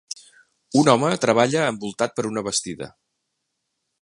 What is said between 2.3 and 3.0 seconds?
una bastida.